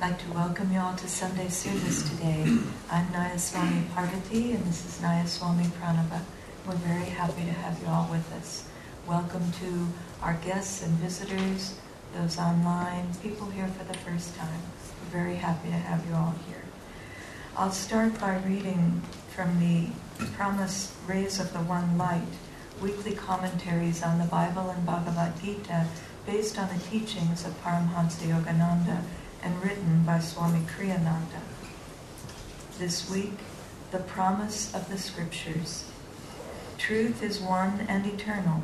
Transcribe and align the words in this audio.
I'd 0.00 0.10
like 0.10 0.26
to 0.26 0.32
welcome 0.32 0.72
you 0.72 0.78
all 0.78 0.94
to 0.94 1.08
Sunday 1.08 1.48
service 1.48 2.08
today. 2.08 2.44
I'm 2.88 3.08
Nayaswami 3.08 3.92
Parvati, 3.92 4.52
and 4.52 4.64
this 4.64 4.86
is 4.86 5.00
Nayaswami 5.02 5.66
Pranava. 5.70 6.20
We're 6.64 6.74
very 6.74 7.06
happy 7.06 7.42
to 7.42 7.50
have 7.50 7.82
you 7.82 7.88
all 7.88 8.06
with 8.08 8.32
us. 8.34 8.68
Welcome 9.08 9.50
to 9.60 9.88
our 10.22 10.34
guests 10.34 10.84
and 10.84 10.92
visitors, 10.98 11.74
those 12.14 12.38
online, 12.38 13.12
people 13.24 13.50
here 13.50 13.66
for 13.66 13.82
the 13.92 13.98
first 13.98 14.36
time. 14.36 14.60
We're 15.02 15.18
very 15.18 15.34
happy 15.34 15.66
to 15.70 15.74
have 15.74 16.06
you 16.06 16.14
all 16.14 16.34
here. 16.46 16.62
I'll 17.56 17.72
start 17.72 18.20
by 18.20 18.36
reading 18.46 19.02
from 19.34 19.58
the 19.58 19.88
Promise 20.36 20.94
Rays 21.08 21.40
of 21.40 21.52
the 21.52 21.58
One 21.58 21.98
Light, 21.98 22.22
weekly 22.80 23.14
commentaries 23.16 24.04
on 24.04 24.20
the 24.20 24.26
Bible 24.26 24.70
and 24.70 24.86
Bhagavad 24.86 25.32
Gita 25.42 25.88
based 26.24 26.56
on 26.56 26.68
the 26.68 26.78
teachings 26.84 27.44
of 27.44 27.60
Paramhansa 27.64 28.28
Yogananda 28.28 29.02
and 29.42 29.62
written 29.62 30.04
by 30.04 30.18
Swami 30.18 30.60
Kriyananda. 30.66 31.40
This 32.78 33.10
week, 33.10 33.38
the 33.90 33.98
promise 33.98 34.74
of 34.74 34.88
the 34.88 34.98
scriptures. 34.98 35.90
Truth 36.76 37.22
is 37.22 37.40
one 37.40 37.86
and 37.88 38.06
eternal. 38.06 38.62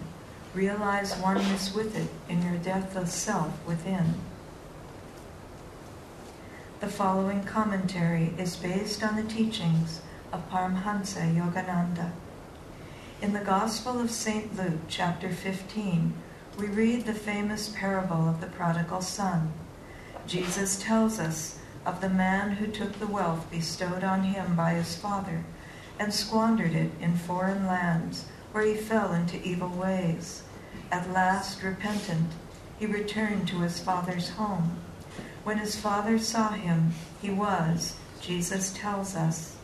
Realize 0.54 1.16
oneness 1.18 1.74
with 1.74 1.96
it 1.96 2.08
in 2.28 2.42
your 2.42 2.58
deathless 2.58 3.12
self 3.12 3.52
within. 3.66 4.14
The 6.80 6.88
following 6.88 7.44
commentary 7.44 8.34
is 8.38 8.56
based 8.56 9.02
on 9.02 9.16
the 9.16 9.22
teachings 9.22 10.02
of 10.32 10.48
Paramhansa 10.50 11.34
Yogananda. 11.34 12.12
In 13.22 13.32
the 13.32 13.40
Gospel 13.40 13.98
of 13.98 14.10
St. 14.10 14.54
Luke, 14.56 14.80
chapter 14.88 15.30
15, 15.30 16.12
we 16.58 16.66
read 16.66 17.06
the 17.06 17.14
famous 17.14 17.68
parable 17.70 18.28
of 18.28 18.40
the 18.40 18.46
prodigal 18.48 19.00
son. 19.00 19.52
Jesus 20.26 20.82
tells 20.82 21.18
us 21.18 21.58
of 21.84 22.00
the 22.00 22.08
man 22.08 22.52
who 22.52 22.66
took 22.66 22.92
the 22.94 23.06
wealth 23.06 23.50
bestowed 23.50 24.02
on 24.02 24.22
him 24.22 24.56
by 24.56 24.72
his 24.72 24.96
father 24.96 25.44
and 25.98 26.12
squandered 26.12 26.72
it 26.72 26.90
in 27.00 27.14
foreign 27.14 27.66
lands 27.66 28.26
where 28.52 28.64
he 28.64 28.74
fell 28.74 29.12
into 29.12 29.42
evil 29.42 29.68
ways. 29.68 30.42
At 30.90 31.10
last, 31.10 31.62
repentant, 31.62 32.30
he 32.78 32.86
returned 32.86 33.48
to 33.48 33.60
his 33.60 33.80
father's 33.80 34.30
home. 34.30 34.78
When 35.44 35.58
his 35.58 35.76
father 35.76 36.18
saw 36.18 36.50
him, 36.50 36.92
he 37.20 37.30
was, 37.30 37.96
Jesus 38.20 38.72
tells 38.72 39.14
us, 39.14 39.56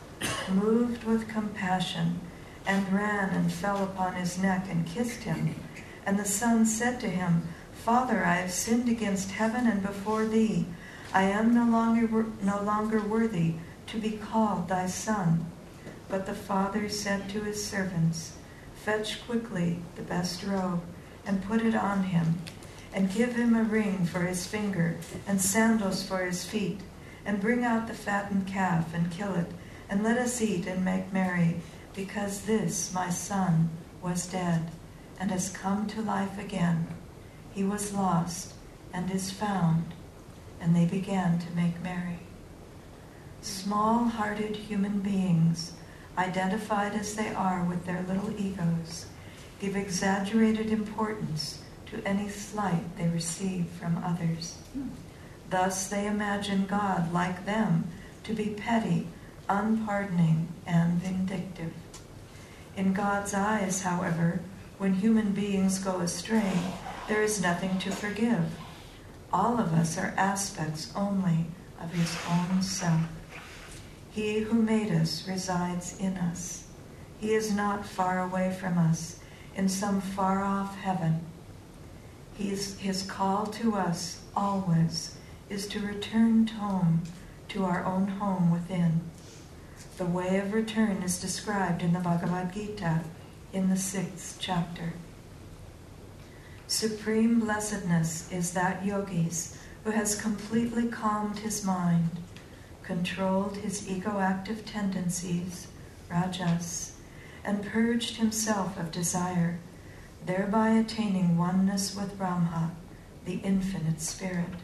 moved 0.51 1.03
with 1.05 1.27
compassion 1.27 2.19
and 2.67 2.93
ran 2.93 3.29
and 3.29 3.51
fell 3.51 3.83
upon 3.83 4.13
his 4.13 4.37
neck 4.37 4.67
and 4.69 4.85
kissed 4.85 5.23
him. 5.23 5.55
And 6.05 6.19
the 6.19 6.25
son 6.25 6.65
said 6.65 6.99
to 6.99 7.09
him, 7.09 7.47
Father, 7.83 8.23
I 8.23 8.35
have 8.35 8.51
sinned 8.51 8.87
against 8.89 9.31
heaven 9.31 9.65
and 9.65 9.81
before 9.81 10.25
thee. 10.25 10.67
I 11.15 11.23
am 11.23 11.51
no 11.51 11.65
longer, 11.65 12.27
no 12.43 12.61
longer 12.61 13.01
worthy 13.01 13.55
to 13.87 13.97
be 13.97 14.11
called 14.11 14.67
thy 14.67 14.85
son. 14.85 15.47
But 16.07 16.27
the 16.27 16.35
father 16.35 16.89
said 16.89 17.27
to 17.29 17.41
his 17.41 17.65
servants, 17.65 18.33
Fetch 18.75 19.25
quickly 19.25 19.79
the 19.95 20.03
best 20.03 20.43
robe 20.43 20.83
and 21.25 21.43
put 21.43 21.63
it 21.63 21.73
on 21.73 22.03
him, 22.03 22.43
and 22.93 23.11
give 23.11 23.35
him 23.35 23.55
a 23.55 23.63
ring 23.63 24.05
for 24.05 24.19
his 24.19 24.45
finger 24.45 24.99
and 25.25 25.41
sandals 25.41 26.03
for 26.07 26.23
his 26.23 26.45
feet, 26.45 26.81
and 27.25 27.41
bring 27.41 27.65
out 27.65 27.87
the 27.87 27.95
fattened 27.95 28.45
calf 28.45 28.93
and 28.93 29.11
kill 29.11 29.33
it, 29.33 29.51
and 29.89 30.03
let 30.03 30.19
us 30.19 30.39
eat 30.39 30.67
and 30.67 30.85
make 30.85 31.11
merry, 31.11 31.61
because 31.95 32.43
this 32.43 32.93
my 32.93 33.09
son 33.09 33.71
was 34.03 34.27
dead 34.27 34.69
and 35.19 35.31
has 35.31 35.49
come 35.49 35.87
to 35.87 36.01
life 36.01 36.37
again. 36.37 36.87
He 37.53 37.63
was 37.63 37.93
lost 37.93 38.53
and 38.93 39.11
is 39.11 39.31
found, 39.31 39.93
and 40.59 40.75
they 40.75 40.85
began 40.85 41.39
to 41.39 41.55
make 41.55 41.81
merry. 41.83 42.19
Small 43.41 44.05
hearted 44.05 44.55
human 44.55 44.99
beings, 44.99 45.73
identified 46.17 46.93
as 46.93 47.15
they 47.15 47.29
are 47.33 47.63
with 47.63 47.85
their 47.85 48.03
little 48.07 48.33
egos, 48.39 49.07
give 49.59 49.75
exaggerated 49.75 50.71
importance 50.71 51.61
to 51.87 52.01
any 52.05 52.29
slight 52.29 52.97
they 52.97 53.07
receive 53.07 53.67
from 53.79 54.01
others. 54.03 54.57
Thus 55.49 55.87
they 55.87 56.07
imagine 56.07 56.65
God, 56.65 57.11
like 57.11 57.45
them, 57.45 57.87
to 58.23 58.33
be 58.33 58.55
petty, 58.55 59.07
unpardoning, 59.49 60.47
and 60.65 60.93
vindictive. 60.93 61.73
In 62.77 62.93
God's 62.93 63.33
eyes, 63.33 63.81
however, 63.81 64.39
when 64.77 64.93
human 64.93 65.33
beings 65.33 65.79
go 65.79 65.99
astray, 65.99 66.53
there 67.11 67.23
is 67.23 67.41
nothing 67.41 67.77
to 67.77 67.91
forgive. 67.91 68.45
All 69.33 69.59
of 69.59 69.73
us 69.73 69.97
are 69.97 70.13
aspects 70.15 70.93
only 70.95 71.45
of 71.77 71.91
His 71.91 72.17
own 72.29 72.61
self. 72.61 73.01
He 74.11 74.39
who 74.39 74.53
made 74.53 74.93
us 74.93 75.27
resides 75.27 75.99
in 75.99 76.15
us. 76.15 76.67
He 77.19 77.33
is 77.33 77.51
not 77.51 77.85
far 77.85 78.21
away 78.23 78.55
from 78.57 78.77
us 78.77 79.19
in 79.57 79.67
some 79.67 79.99
far 79.99 80.41
off 80.41 80.77
heaven. 80.77 81.19
He's, 82.37 82.79
his 82.79 83.03
call 83.03 83.45
to 83.47 83.75
us 83.75 84.21
always 84.33 85.17
is 85.49 85.67
to 85.67 85.81
return 85.81 86.47
home 86.47 87.03
to 87.49 87.65
our 87.65 87.83
own 87.83 88.07
home 88.07 88.51
within. 88.51 89.01
The 89.97 90.05
way 90.05 90.37
of 90.37 90.53
return 90.53 91.03
is 91.03 91.19
described 91.19 91.81
in 91.81 91.91
the 91.91 91.99
Bhagavad 91.99 92.53
Gita 92.53 93.01
in 93.51 93.69
the 93.69 93.75
sixth 93.75 94.37
chapter. 94.39 94.93
Supreme 96.71 97.41
blessedness 97.41 98.31
is 98.31 98.53
that 98.53 98.85
yogi's 98.85 99.57
who 99.83 99.91
has 99.91 100.15
completely 100.15 100.87
calmed 100.87 101.39
his 101.39 101.65
mind, 101.65 102.11
controlled 102.81 103.57
his 103.57 103.89
ego-active 103.89 104.65
tendencies, 104.65 105.67
rajas, 106.09 106.95
and 107.43 107.65
purged 107.65 108.15
himself 108.15 108.79
of 108.79 108.89
desire, 108.89 109.59
thereby 110.25 110.69
attaining 110.69 111.37
oneness 111.37 111.93
with 111.93 112.17
Brahma, 112.17 112.71
the 113.25 113.41
infinite 113.43 113.99
spirit. 113.99 114.61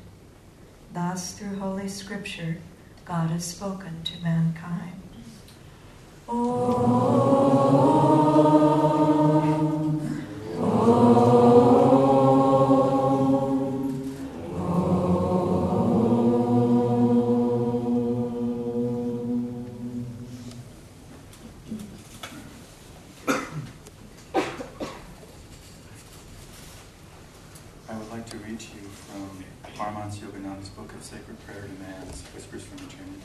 Thus, 0.94 1.34
through 1.34 1.58
Holy 1.58 1.90
Scripture, 1.90 2.60
God 3.04 3.32
has 3.32 3.44
spoken 3.44 4.04
to 4.06 4.18
mankind. 4.24 5.02
Om. 6.30 7.68
Sacred 31.08 31.40
prayer 31.46 31.62
to 31.62 31.70
whispers 32.36 32.64
from 32.64 32.78
the 32.78 32.92
chamber 32.92 33.16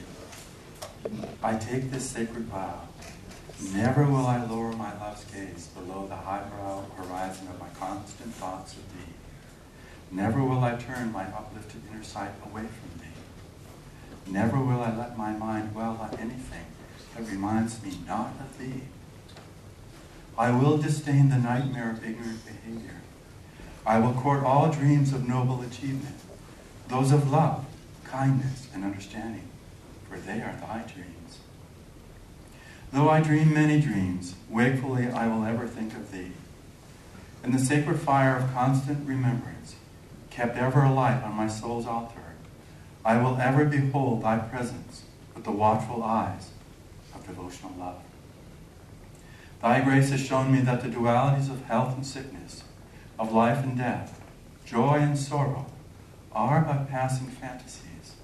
of 1.02 1.20
love 1.20 1.34
I 1.42 1.58
take 1.58 1.90
this 1.90 2.08
sacred 2.08 2.44
vow. 2.44 2.82
Never 3.74 4.04
will 4.04 4.24
I 4.24 4.44
lower 4.44 4.72
my 4.72 4.96
love's 5.00 5.24
gaze 5.24 5.66
below 5.68 6.06
the 6.06 6.14
highbrow 6.14 6.84
horizon 6.96 7.48
of 7.48 7.58
my 7.58 7.68
constant 7.78 8.32
thoughts 8.34 8.74
of 8.74 8.84
thee. 8.92 9.12
Never 10.12 10.44
will 10.44 10.62
I 10.62 10.76
turn 10.76 11.10
my 11.10 11.24
uplifted 11.24 11.82
inner 11.90 12.04
sight 12.04 12.30
away 12.44 12.62
from 12.62 13.00
thee. 13.00 14.32
Never 14.32 14.58
will 14.58 14.80
I 14.80 14.96
let 14.96 15.18
my 15.18 15.32
mind 15.32 15.72
dwell 15.72 15.98
on 16.00 16.18
anything 16.20 16.66
that 17.16 17.28
reminds 17.28 17.82
me 17.82 17.98
not 18.06 18.34
of 18.38 18.58
thee. 18.58 18.82
I 20.38 20.50
will 20.50 20.78
disdain 20.78 21.30
the 21.30 21.36
nightmare 21.36 21.90
of 21.90 22.04
ignorant 22.04 22.40
behavior. 22.46 23.01
I 23.84 23.98
will 23.98 24.12
court 24.12 24.44
all 24.44 24.70
dreams 24.70 25.12
of 25.12 25.28
noble 25.28 25.60
achievement, 25.62 26.16
those 26.88 27.10
of 27.10 27.30
love, 27.30 27.64
kindness, 28.04 28.68
and 28.72 28.84
understanding, 28.84 29.48
for 30.08 30.18
they 30.18 30.40
are 30.40 30.56
thy 30.60 30.84
dreams. 30.92 31.38
Though 32.92 33.08
I 33.08 33.20
dream 33.20 33.52
many 33.52 33.80
dreams, 33.80 34.34
wakefully 34.48 35.08
I 35.08 35.26
will 35.26 35.44
ever 35.44 35.66
think 35.66 35.94
of 35.94 36.12
thee. 36.12 36.32
In 37.42 37.50
the 37.50 37.58
sacred 37.58 37.98
fire 37.98 38.36
of 38.36 38.52
constant 38.52 39.08
remembrance, 39.08 39.74
kept 40.30 40.56
ever 40.56 40.84
alight 40.84 41.22
on 41.24 41.34
my 41.34 41.48
soul's 41.48 41.86
altar, 41.86 42.34
I 43.04 43.20
will 43.20 43.36
ever 43.38 43.64
behold 43.64 44.22
thy 44.22 44.38
presence 44.38 45.02
with 45.34 45.44
the 45.44 45.50
watchful 45.50 46.04
eyes 46.04 46.50
of 47.14 47.26
devotional 47.26 47.72
love. 47.78 48.00
Thy 49.60 49.80
grace 49.80 50.10
has 50.10 50.20
shown 50.20 50.52
me 50.52 50.60
that 50.60 50.82
the 50.82 50.88
dualities 50.88 51.50
of 51.50 51.64
health 51.64 51.96
and 51.96 52.06
sickness, 52.06 52.62
of 53.22 53.32
life 53.32 53.62
and 53.62 53.78
death, 53.78 54.20
joy 54.66 54.96
and 54.96 55.16
sorrow, 55.16 55.66
are 56.32 56.60
but 56.62 56.90
passing 56.90 57.28
fantasies. 57.28 58.14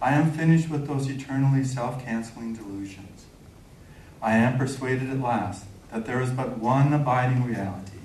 I 0.00 0.12
am 0.12 0.30
finished 0.30 0.70
with 0.70 0.86
those 0.86 1.08
eternally 1.08 1.64
self 1.64 2.04
canceling 2.04 2.54
delusions. 2.54 3.24
I 4.22 4.36
am 4.36 4.58
persuaded 4.58 5.10
at 5.10 5.18
last 5.18 5.64
that 5.90 6.06
there 6.06 6.20
is 6.20 6.30
but 6.30 6.58
one 6.58 6.92
abiding 6.92 7.42
reality, 7.42 7.98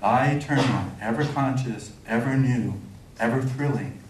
thy 0.00 0.32
eternal, 0.32 0.86
ever 1.00 1.24
conscious, 1.24 1.92
ever 2.08 2.36
new, 2.36 2.74
ever 3.20 3.40
thrilling, 3.40 4.00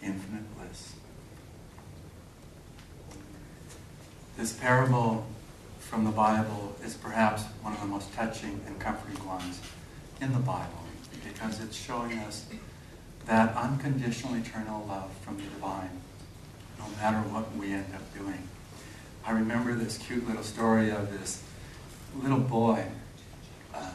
infinite 0.00 0.44
bliss. 0.56 0.92
This 4.36 4.52
parable 4.52 5.26
from 5.80 6.04
the 6.04 6.12
Bible 6.12 6.76
is 6.84 6.94
perhaps 6.94 7.42
one 7.62 7.72
of 7.72 7.80
the 7.80 7.86
most 7.86 8.14
touching 8.14 8.60
and 8.66 8.78
comforting 8.78 9.26
ones 9.26 9.60
in 10.20 10.32
the 10.32 10.38
Bible 10.38 10.84
because 11.24 11.60
it's 11.62 11.76
showing 11.76 12.18
us 12.18 12.46
that 13.26 13.54
unconditional 13.56 14.34
eternal 14.34 14.84
love 14.86 15.10
from 15.22 15.36
the 15.36 15.42
divine, 15.44 15.90
no 16.78 16.86
matter 17.00 17.18
what 17.28 17.54
we 17.56 17.72
end 17.72 17.86
up 17.94 18.14
doing. 18.16 18.48
I 19.24 19.32
remember 19.32 19.74
this 19.74 19.98
cute 19.98 20.26
little 20.26 20.42
story 20.42 20.90
of 20.90 21.12
this 21.12 21.42
little 22.16 22.38
boy 22.38 22.86
uh, 23.74 23.90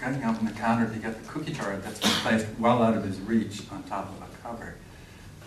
getting 0.00 0.22
up 0.22 0.38
on 0.38 0.46
the 0.46 0.52
counter 0.52 0.88
to 0.92 0.98
get 0.98 1.20
the 1.20 1.28
cookie 1.28 1.52
jar 1.52 1.76
that's 1.76 2.00
been 2.00 2.10
placed 2.10 2.46
well 2.58 2.82
out 2.82 2.96
of 2.96 3.04
his 3.04 3.18
reach 3.20 3.62
on 3.72 3.82
top 3.84 4.08
of 4.08 4.22
a 4.22 4.36
cupboard. 4.42 4.76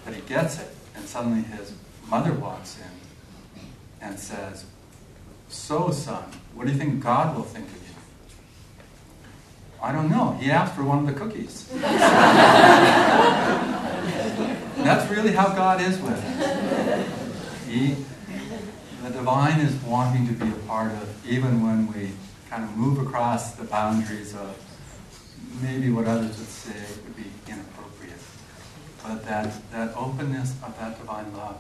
But 0.04 0.13
he 0.13 0.22
gets 0.22 0.60
it, 0.60 0.68
and 0.95 1.06
suddenly 1.06 1.44
his 1.44 1.74
mother 2.07 2.33
walks 2.33 2.78
in 2.78 3.62
and 4.06 4.19
says, 4.19 4.66
So, 5.48 5.92
son, 5.92 6.25
what 6.54 6.68
do 6.68 6.74
you 6.74 6.78
think 6.78 7.01
God 7.01 7.36
will 7.36 7.44
think 7.44 7.68
of? 7.68 7.81
I 9.81 9.92
don't 9.92 10.10
know. 10.10 10.38
He 10.39 10.51
asked 10.51 10.75
for 10.75 10.83
one 10.83 11.00
of 11.00 11.07
the 11.07 11.13
cookies. 11.13 11.68
That's 14.83 15.10
really 15.10 15.31
how 15.31 15.50
God 15.56 15.81
is 15.81 16.00
with 16.00 16.13
us. 16.13 17.68
He, 17.68 17.95
the 19.04 19.10
divine 19.10 19.60
is 19.60 19.74
wanting 19.83 20.28
to 20.28 20.33
be 20.33 20.51
a 20.51 20.60
part 20.68 20.92
of, 20.92 21.28
even 21.28 21.63
when 21.63 21.92
we 21.94 22.12
kind 22.50 22.63
of 22.63 22.78
move 22.78 23.00
across 23.00 23.56
the 23.56 23.63
boundaries 23.63 24.36
of 24.36 24.56
maybe 25.62 25.89
what 25.89 26.06
others 26.06 26.38
would 26.38 26.48
say 26.48 26.80
would 27.04 27.16
be 27.16 27.31
inappropriate. 27.48 28.19
But 29.04 29.25
that, 29.25 29.54
that 29.72 29.95
openness 29.98 30.51
of 30.63 30.78
that 30.80 31.00
divine 31.00 31.33
love 31.33 31.60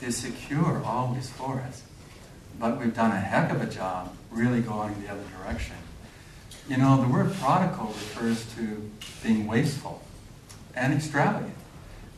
is 0.00 0.16
secure 0.16 0.80
always 0.84 1.28
for 1.30 1.60
us. 1.60 1.82
But 2.60 2.78
we've 2.78 2.94
done 2.94 3.10
a 3.10 3.20
heck 3.20 3.50
of 3.50 3.60
a 3.62 3.66
job 3.66 4.14
really 4.30 4.60
going 4.60 5.00
the 5.02 5.10
other 5.10 5.24
direction. 5.36 5.76
You 6.68 6.76
know, 6.76 7.00
the 7.00 7.08
word 7.08 7.32
prodigal 7.34 7.86
refers 7.86 8.44
to 8.56 8.90
being 9.22 9.46
wasteful 9.46 10.02
and 10.74 10.92
extravagant. 10.92 11.54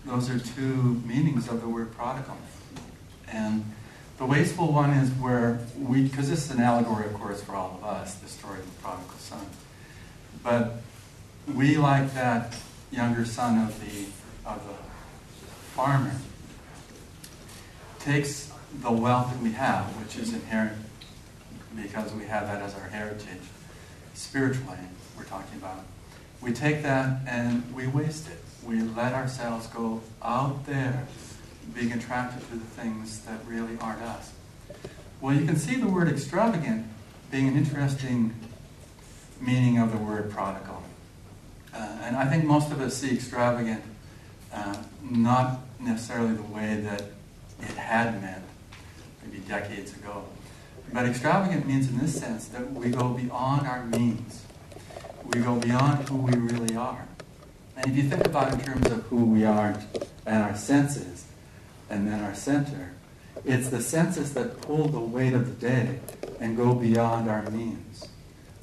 Those 0.05 0.29
are 0.29 0.41
two 0.41 1.00
meanings 1.06 1.47
of 1.47 1.61
the 1.61 1.69
word 1.69 1.93
prodigal. 1.93 2.37
And 3.29 3.64
the 4.19 4.26
wasteful 4.26 4.73
one 4.73 4.91
is 4.91 5.11
where 5.12 5.61
we, 5.79 6.02
because 6.02 6.29
this 6.29 6.47
is 6.47 6.50
an 6.50 6.61
allegory, 6.61 7.06
of 7.06 7.14
course, 7.14 7.41
for 7.43 7.55
all 7.55 7.79
of 7.81 7.85
us, 7.85 8.17
the 8.17 8.29
story 8.29 8.58
of 8.58 8.67
the 8.67 8.82
prodigal 8.82 9.19
son. 9.19 9.47
But 10.43 10.82
we, 11.47 11.76
like 11.76 12.12
that 12.14 12.56
younger 12.91 13.25
son 13.25 13.67
of 13.67 13.81
the, 13.81 14.06
of 14.49 14.67
the 14.67 14.75
farmer, 15.76 16.17
takes 18.00 18.52
the 18.75 18.91
wealth 18.91 19.32
that 19.32 19.41
we 19.41 19.52
have, 19.52 19.85
which 20.02 20.17
is 20.17 20.32
inherent 20.32 20.79
because 21.81 22.12
we 22.12 22.25
have 22.25 22.49
that 22.49 22.61
as 22.62 22.75
our 22.75 22.88
heritage, 22.88 23.43
spiritually, 24.14 24.78
we're 25.16 25.24
talking 25.24 25.58
about. 25.58 25.84
We 26.40 26.52
take 26.52 26.82
that 26.82 27.20
and 27.26 27.74
we 27.74 27.86
waste 27.86 28.28
it. 28.28 28.38
We 28.64 28.80
let 28.80 29.12
ourselves 29.12 29.66
go 29.68 30.02
out 30.22 30.66
there 30.66 31.06
being 31.74 31.92
attracted 31.92 32.46
to 32.48 32.56
the 32.56 32.64
things 32.64 33.20
that 33.20 33.38
really 33.46 33.76
aren't 33.80 34.02
us. 34.02 34.32
Well, 35.20 35.34
you 35.34 35.44
can 35.44 35.56
see 35.56 35.76
the 35.76 35.86
word 35.86 36.08
extravagant 36.08 36.86
being 37.30 37.48
an 37.48 37.56
interesting 37.56 38.34
meaning 39.40 39.78
of 39.78 39.92
the 39.92 39.98
word 39.98 40.30
prodigal. 40.30 40.82
Uh, 41.74 41.98
and 42.02 42.16
I 42.16 42.26
think 42.26 42.44
most 42.44 42.72
of 42.72 42.80
us 42.80 42.96
see 42.96 43.12
extravagant 43.14 43.82
uh, 44.52 44.76
not 45.02 45.60
necessarily 45.78 46.34
the 46.34 46.42
way 46.42 46.80
that 46.80 47.02
it 47.60 47.76
had 47.76 48.20
meant 48.20 48.42
maybe 49.22 49.38
decades 49.46 49.92
ago. 49.94 50.24
But 50.92 51.06
extravagant 51.06 51.66
means, 51.66 51.88
in 51.88 51.98
this 51.98 52.19
sense, 52.19 52.48
that 52.48 52.72
we 52.72 52.90
go 52.90 53.10
beyond 53.10 53.66
our 53.66 53.84
means. 53.84 54.44
We 55.25 55.40
go 55.40 55.56
beyond 55.56 56.08
who 56.08 56.16
we 56.16 56.32
really 56.32 56.75
are. 56.75 57.06
And 57.76 57.87
if 57.87 57.96
you 57.96 58.08
think 58.10 58.26
about 58.26 58.52
in 58.52 58.60
terms 58.60 58.87
of 58.87 59.04
who 59.04 59.25
we 59.25 59.44
are 59.44 59.81
and 60.26 60.42
our 60.42 60.56
senses, 60.56 61.26
and 61.88 62.08
then 62.08 62.20
our 62.20 62.34
center, 62.34 62.92
it's 63.44 63.69
the 63.69 63.81
senses 63.81 64.34
that 64.34 64.60
pull 64.60 64.88
the 64.88 65.00
weight 65.00 65.32
of 65.32 65.46
the 65.46 65.66
day 65.66 66.00
and 66.40 66.56
go 66.56 66.75
beyond 66.75 67.31
our 67.31 67.48
means. 67.50 68.08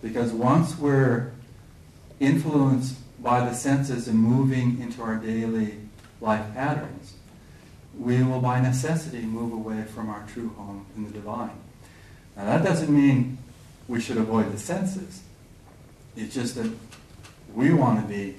Because 0.02 0.32
once 0.32 0.78
we're 0.78 1.32
influenced 2.20 2.96
by 3.24 3.40
the 3.40 3.54
senses 3.54 4.08
and 4.08 4.20
moving 4.20 4.80
into 4.82 5.02
our 5.02 5.16
daily 5.16 5.78
life 6.22 6.54
patterns, 6.54 7.14
we 7.98 8.22
will 8.22 8.42
by 8.42 8.60
necessity 8.60 9.22
move 9.22 9.54
away 9.54 9.84
from 9.84 10.10
our 10.10 10.26
true 10.28 10.50
home 10.50 10.86
in 10.96 11.06
the 11.06 11.12
divine. 11.12 11.58
Now 12.38 12.46
that 12.46 12.64
doesn't 12.64 12.94
mean 12.94 13.40
we 13.88 14.00
should 14.00 14.18
avoid 14.18 14.54
the 14.54 14.60
senses. 14.60 15.24
It's 16.16 16.34
just 16.34 16.56
that 16.56 16.72
we 17.54 17.74
want 17.74 18.00
to 18.02 18.08
be 18.08 18.36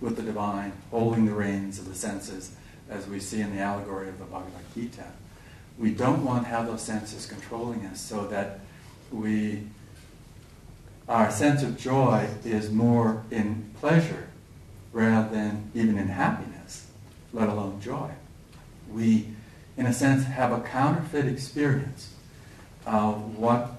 with 0.00 0.16
the 0.16 0.22
divine, 0.22 0.72
holding 0.90 1.26
the 1.26 1.32
reins 1.32 1.78
of 1.78 1.88
the 1.88 1.94
senses, 1.94 2.52
as 2.90 3.06
we 3.06 3.20
see 3.20 3.40
in 3.40 3.54
the 3.54 3.62
allegory 3.62 4.08
of 4.08 4.18
the 4.18 4.24
Bhagavad 4.24 4.64
Gita. 4.74 5.04
We 5.78 5.92
don't 5.92 6.24
want 6.24 6.44
to 6.44 6.48
have 6.48 6.66
those 6.66 6.82
senses 6.82 7.26
controlling 7.26 7.86
us 7.86 8.00
so 8.00 8.26
that 8.26 8.60
we 9.12 9.62
our 11.08 11.30
sense 11.30 11.62
of 11.62 11.78
joy 11.78 12.28
is 12.44 12.70
more 12.70 13.22
in 13.30 13.70
pleasure 13.80 14.28
rather 14.92 15.34
than 15.34 15.70
even 15.74 15.96
in 15.96 16.08
happiness, 16.08 16.90
let 17.32 17.48
alone 17.48 17.80
joy. 17.80 18.10
We, 18.92 19.28
in 19.78 19.86
a 19.86 19.92
sense, 19.92 20.24
have 20.24 20.52
a 20.52 20.60
counterfeit 20.60 21.26
experience 21.26 22.12
of 22.88 23.38
what 23.38 23.72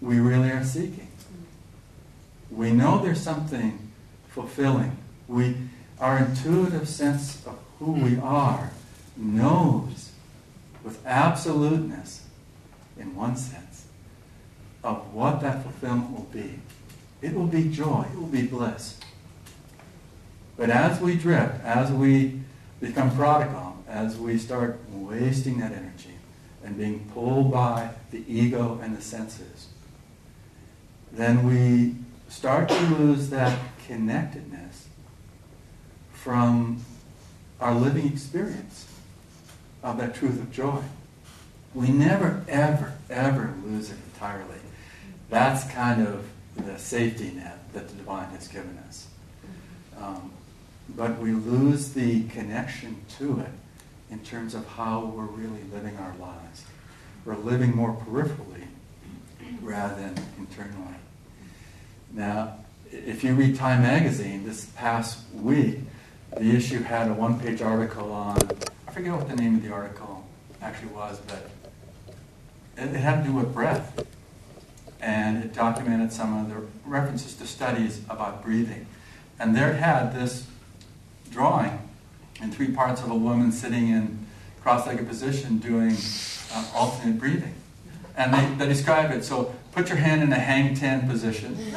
we 0.00 0.18
really 0.18 0.50
are 0.50 0.64
seeking. 0.64 1.08
We 2.50 2.72
know 2.72 2.98
there's 2.98 3.20
something 3.20 3.92
fulfilling. 4.28 4.96
We, 5.28 5.56
our 5.98 6.18
intuitive 6.18 6.88
sense 6.88 7.46
of 7.46 7.58
who 7.78 7.92
we 7.92 8.18
are 8.18 8.70
knows 9.16 10.12
with 10.82 11.04
absoluteness, 11.06 12.24
in 12.98 13.14
one 13.14 13.36
sense, 13.36 13.86
of 14.82 15.12
what 15.12 15.40
that 15.42 15.62
fulfillment 15.62 16.10
will 16.10 16.28
be. 16.32 16.58
It 17.20 17.34
will 17.34 17.46
be 17.46 17.68
joy, 17.68 18.06
it 18.10 18.18
will 18.18 18.26
be 18.26 18.42
bliss. 18.46 18.98
But 20.56 20.70
as 20.70 21.00
we 21.00 21.16
drift, 21.16 21.62
as 21.62 21.92
we 21.92 22.40
become 22.80 23.14
prodigal, 23.14 23.76
as 23.86 24.16
we 24.16 24.38
start 24.38 24.80
wasting 24.90 25.58
that 25.58 25.72
energy 25.72 25.89
and 26.70 26.78
being 26.78 27.00
pulled 27.12 27.50
by 27.50 27.90
the 28.12 28.22
ego 28.32 28.78
and 28.80 28.96
the 28.96 29.02
senses, 29.02 29.66
then 31.10 31.44
we 31.44 31.96
start 32.28 32.68
to 32.68 32.80
lose 32.94 33.28
that 33.30 33.58
connectedness 33.88 34.86
from 36.12 36.80
our 37.60 37.74
living 37.74 38.06
experience 38.06 38.86
of 39.82 39.98
that 39.98 40.14
truth 40.14 40.38
of 40.38 40.52
joy. 40.52 40.80
We 41.74 41.88
never, 41.88 42.44
ever, 42.46 42.96
ever 43.10 43.54
lose 43.64 43.90
it 43.90 43.98
entirely. 44.14 44.60
That's 45.28 45.68
kind 45.72 46.06
of 46.06 46.24
the 46.54 46.78
safety 46.78 47.32
net 47.32 47.58
that 47.72 47.88
the 47.88 47.94
divine 47.94 48.28
has 48.30 48.46
given 48.46 48.78
us. 48.86 49.08
Um, 50.00 50.30
but 50.90 51.18
we 51.18 51.32
lose 51.32 51.94
the 51.94 52.24
connection 52.28 52.96
to 53.18 53.40
it 53.40 53.59
in 54.10 54.18
terms 54.20 54.54
of 54.54 54.66
how 54.66 55.04
we're 55.04 55.24
really 55.24 55.62
living 55.72 55.96
our 55.98 56.14
lives. 56.18 56.64
We're 57.24 57.36
living 57.36 57.74
more 57.74 57.94
peripherally 57.94 58.66
rather 59.62 59.94
than 59.94 60.14
internally. 60.38 60.94
Now, 62.12 62.56
if 62.90 63.22
you 63.22 63.34
read 63.34 63.56
Time 63.56 63.82
magazine 63.82 64.44
this 64.44 64.64
past 64.76 65.18
week, 65.34 65.80
the 66.36 66.50
issue 66.50 66.82
had 66.82 67.08
a 67.08 67.14
one 67.14 67.38
page 67.38 67.62
article 67.62 68.12
on, 68.12 68.38
I 68.88 68.92
forget 68.92 69.14
what 69.14 69.28
the 69.28 69.36
name 69.36 69.56
of 69.56 69.62
the 69.62 69.72
article 69.72 70.26
actually 70.60 70.92
was, 70.92 71.18
but 71.20 71.50
it, 72.76 72.94
had 72.96 73.22
to 73.22 73.30
do 73.30 73.36
with 73.36 73.52
breath. 73.52 74.06
And 75.00 75.44
it 75.44 75.54
documented 75.54 76.12
some 76.12 76.36
of 76.36 76.50
the 76.50 76.62
references 76.88 77.34
to 77.36 77.46
studies 77.46 78.00
about 78.10 78.42
breathing. 78.42 78.86
And 79.38 79.56
there 79.56 79.72
it 79.72 79.76
had 79.76 80.14
this 80.14 80.46
drawing 81.30 81.89
in 82.42 82.50
three 82.50 82.70
parts 82.72 83.02
of 83.02 83.10
a 83.10 83.14
woman 83.14 83.52
sitting 83.52 83.88
in 83.88 84.26
cross-legged 84.62 85.06
position 85.08 85.58
doing 85.58 85.96
uh, 86.52 86.70
alternate 86.74 87.18
breathing. 87.18 87.54
And 88.16 88.34
they, 88.34 88.64
they 88.64 88.68
describe 88.68 89.10
it. 89.12 89.24
So 89.24 89.54
put 89.72 89.88
your 89.88 89.98
hand 89.98 90.22
in 90.22 90.32
a 90.32 90.38
hang 90.38 90.74
ten 90.74 91.08
position 91.08 91.56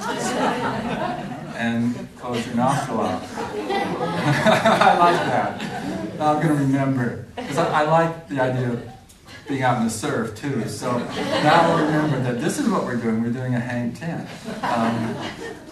and 1.56 2.08
close 2.18 2.46
your 2.46 2.56
nostril 2.56 3.02
out. 3.02 3.24
I 3.38 4.98
like 4.98 5.16
that. 5.16 6.18
Now 6.20 6.34
I'm 6.34 6.44
going 6.44 6.58
to 6.58 6.64
remember. 6.64 7.26
Because 7.36 7.58
I, 7.58 7.84
I 7.84 7.84
like 7.84 8.28
the 8.28 8.42
idea 8.42 8.74
of 8.74 8.90
being 9.48 9.64
out 9.64 9.78
in 9.78 9.84
the 9.86 9.90
surf 9.90 10.36
too. 10.36 10.68
So 10.68 10.98
now 10.98 11.72
I'll 11.72 11.86
remember 11.86 12.20
that 12.22 12.42
this 12.42 12.60
is 12.60 12.70
what 12.70 12.84
we're 12.86 12.96
doing. 12.96 13.22
We're 13.22 13.32
doing 13.32 13.56
a 13.56 13.60
hang 13.60 13.94
ten. 13.94 14.28
Um, 14.62 15.16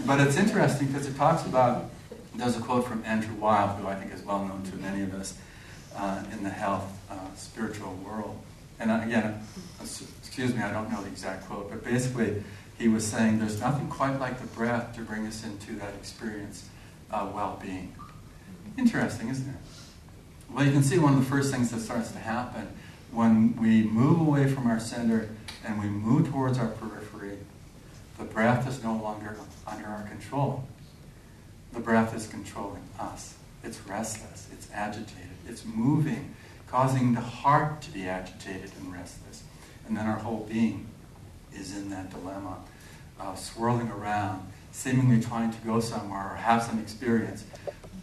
but 0.05 0.19
it's 0.19 0.37
interesting 0.37 0.87
because 0.87 1.07
it 1.07 1.15
talks 1.15 1.45
about, 1.45 1.89
there's 2.35 2.55
a 2.55 2.61
quote 2.61 2.87
from 2.87 3.03
Andrew 3.05 3.35
Weil, 3.35 3.67
who 3.75 3.87
I 3.87 3.95
think 3.95 4.13
is 4.13 4.21
well 4.23 4.45
known 4.45 4.63
to 4.63 4.75
many 4.77 5.03
of 5.03 5.13
us 5.13 5.37
uh, 5.95 6.23
in 6.31 6.43
the 6.43 6.49
health 6.49 6.97
uh, 7.09 7.15
spiritual 7.35 7.93
world. 8.05 8.37
and 8.79 8.91
again, 9.03 9.45
excuse 9.79 10.55
me, 10.55 10.61
I 10.61 10.71
don't 10.71 10.91
know 10.91 11.01
the 11.01 11.09
exact 11.09 11.47
quote, 11.47 11.69
but 11.69 11.83
basically 11.83 12.43
he 12.77 12.87
was 12.87 13.05
saying 13.05 13.39
there's 13.39 13.59
nothing 13.59 13.87
quite 13.89 14.19
like 14.19 14.39
the 14.39 14.47
breath 14.47 14.95
to 14.95 15.01
bring 15.01 15.27
us 15.27 15.43
into 15.43 15.73
that 15.73 15.93
experience 15.95 16.67
of 17.11 17.33
well-being. 17.33 17.93
Interesting, 18.77 19.29
isn't 19.29 19.47
it? 19.47 19.55
Well, 20.49 20.65
you 20.65 20.71
can 20.71 20.83
see 20.83 20.97
one 20.97 21.13
of 21.13 21.19
the 21.19 21.25
first 21.25 21.51
things 21.51 21.69
that 21.71 21.79
starts 21.79 22.11
to 22.11 22.19
happen 22.19 22.67
when 23.11 23.55
we 23.57 23.83
move 23.83 24.19
away 24.19 24.47
from 24.47 24.67
our 24.67 24.79
center 24.79 25.29
and 25.65 25.79
we 25.79 25.87
move 25.87 26.29
towards 26.29 26.57
our 26.57 26.67
periphery, 26.67 27.37
the 28.17 28.23
breath 28.23 28.67
is 28.67 28.83
no 28.83 28.95
longer 28.95 29.37
under 29.67 29.85
our 29.85 30.03
control. 30.03 30.63
The 31.73 31.79
breath 31.79 32.15
is 32.15 32.27
controlling 32.27 32.83
us. 32.99 33.35
It's 33.63 33.79
restless, 33.87 34.47
it's 34.51 34.67
agitated, 34.73 35.29
it's 35.47 35.63
moving, 35.63 36.35
causing 36.67 37.13
the 37.13 37.21
heart 37.21 37.81
to 37.83 37.91
be 37.91 38.07
agitated 38.07 38.71
and 38.79 38.91
restless. 38.91 39.43
And 39.87 39.95
then 39.95 40.07
our 40.07 40.17
whole 40.17 40.45
being 40.49 40.87
is 41.53 41.75
in 41.75 41.89
that 41.91 42.09
dilemma, 42.09 42.57
uh, 43.19 43.35
swirling 43.35 43.89
around, 43.89 44.51
seemingly 44.71 45.21
trying 45.21 45.51
to 45.51 45.57
go 45.59 45.79
somewhere 45.79 46.31
or 46.31 46.35
have 46.35 46.63
some 46.63 46.79
experience, 46.79 47.45